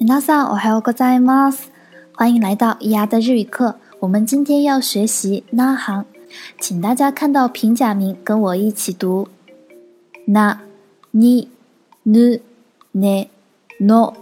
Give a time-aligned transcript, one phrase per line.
[0.00, 1.72] 皆さんおはようございます。
[2.14, 3.76] 欢迎来到伊牙的日语课。
[4.00, 6.04] 我们今天要学习那行，
[6.58, 9.28] 请大家看到平假名，跟我一起读：
[10.26, 10.58] 那、
[11.12, 11.48] に、
[12.04, 12.40] ぬ、
[12.92, 13.28] ね、
[13.80, 14.14] の、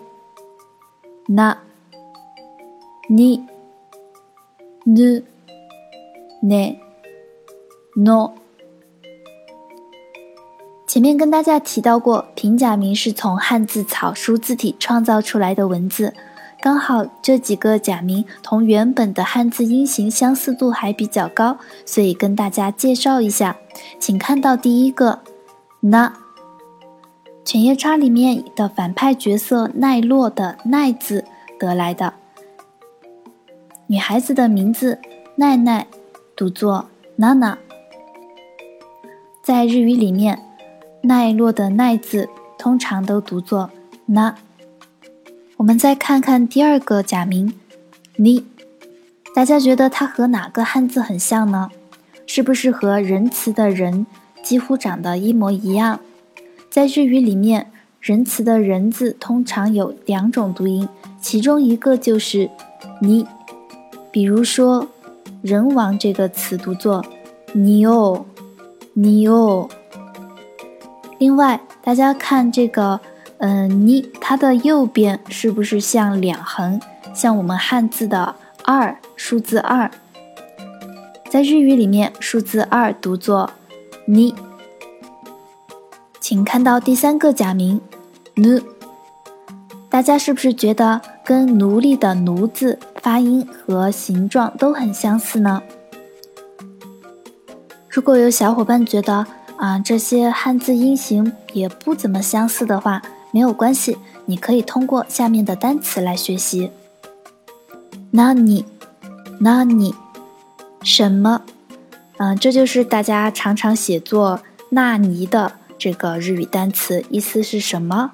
[1.29, 1.59] な、
[3.09, 3.43] に、
[4.87, 5.25] ぬ、
[6.43, 6.81] ね、
[7.97, 8.35] の。
[10.90, 16.16] 前面跟大家提到过，平假名是从汉字草书字体创造出来的文字，
[16.64, 23.56] 刚好这几个假名同原本的汉字音形相似度还比较高，所以跟大家介绍一下。
[24.00, 25.20] 请看到第一个
[25.82, 26.12] “那”，
[27.46, 31.24] 犬夜叉里面的反派角色奈落的“奈”字
[31.60, 32.16] 得来的。
[33.86, 34.98] 女孩子的名字
[35.36, 35.86] 奈奈，
[36.36, 37.56] 读作娜娜。
[39.44, 40.49] 在日语里面。
[41.02, 43.70] 奈落的“奈”字通常都读作
[44.08, 44.36] “那”。
[45.58, 47.54] 我们再看看第二个假名
[48.18, 48.46] “你”，
[49.34, 51.70] 大家觉得它和哪个汉字很像呢？
[52.26, 54.06] 是不是和仁慈的“仁”
[54.44, 56.00] 几乎长得一模一样？
[56.70, 60.88] 在日语里面，“仁慈”的“仁”字通常有两种读音，
[61.22, 62.50] 其中一个就是
[63.02, 63.26] “你”。
[64.12, 64.88] 比如说
[65.42, 67.06] “人王”这个词读作
[67.54, 68.26] “你哦，
[68.94, 69.70] 你哦”。
[71.20, 73.00] 另外，大家看这个，
[73.38, 76.80] 嗯，你它的右边是不是像两横，
[77.14, 79.92] 像我们汉字的二数字二？
[81.30, 83.52] 在日语里面，数字二读作
[84.06, 84.34] 你。
[86.20, 87.80] 请看到第三个假名
[88.36, 88.60] 奴，
[89.90, 95.62] 大家是不是觉得跟奴隶的奴字发音和形状都很相似呢？
[97.90, 99.26] 如果有小伙伴觉得，
[99.60, 106.72] 啊，这些汉字音形也不怎么相似的话，没有关系，你可以通过下面的单词来学习。
[108.12, 108.64] 那你，
[109.42, 109.94] 那你，
[110.82, 111.42] 什么？
[112.16, 114.40] 嗯，这就是大家常常写作
[114.72, 118.14] “纳尼”的这个日语单词，意思是什么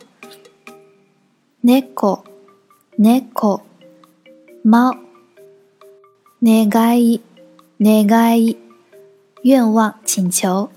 [1.64, 3.62] ？neko，neko，
[4.64, 4.96] 猫。
[6.42, 8.58] negai，negai，
[9.44, 10.72] 愿望、请求。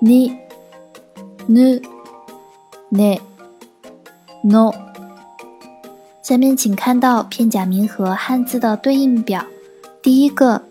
[0.00, 0.36] に、
[1.48, 1.82] ぬ、
[2.90, 3.20] ね、
[4.44, 4.72] の。
[6.22, 9.44] 下面请看到片假名和汉字的对应表，
[10.02, 10.62] 第一个。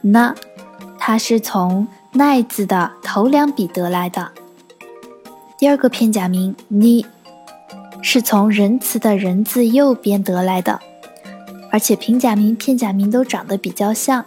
[0.00, 0.34] 那，
[0.98, 4.30] 它是从“奈”字的头两笔得来的。
[5.58, 7.06] 第二个片假名“呢”，
[8.00, 10.80] 是从仁慈的“仁”字右边得来的。
[11.70, 14.24] 而且平假名、片假名都长得比较像。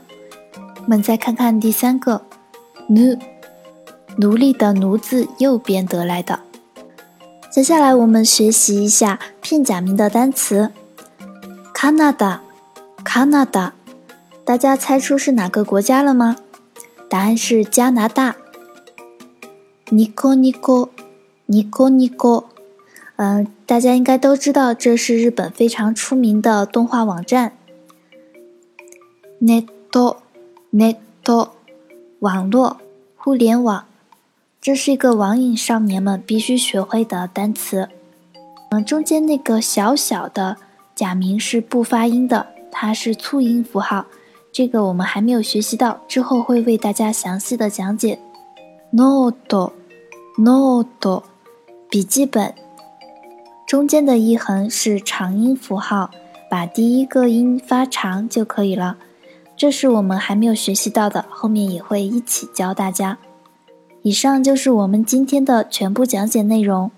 [0.83, 2.21] 我们再看看第三个
[2.87, 3.17] “奴”，
[4.17, 6.39] 奴隶的“奴”字右边得来的。
[7.49, 10.71] 接下来我们学习一下片假名的单词
[11.73, 13.71] ：Canada，Canada。
[14.50, 16.36] 大家猜出是哪个国家了吗？
[17.08, 18.36] 答案是加拿大。
[19.90, 20.88] 尼コ尼コ，
[21.46, 22.44] 尼コ尼コ，
[23.16, 27.52] 嗯，大家应该都知道，这是日本非常出名的动画网站。
[29.40, 30.16] ネット，
[30.72, 31.50] ネット，
[32.18, 32.78] 网络，
[33.16, 33.86] 互联网，
[34.60, 37.88] 这是一个网瘾少年们必须学会的单词。
[38.70, 40.56] 嗯，中间那个小小的
[40.94, 44.06] 假名是不发音的，它是促音符号。
[44.51, 48.19] 这个我们还没有学习到，之后会为大家详细的讲解。
[48.91, 49.63] note，note，
[51.89, 52.53] 笔记本。
[53.65, 56.11] 中间的一横是长音符号，
[56.49, 58.97] 把第一个音发长就可以了。
[59.55, 63.17] 这是我们还没有学习到的，后面也会一起教大家。
[64.01, 66.91] 以上就是我们今天的全部讲解内容。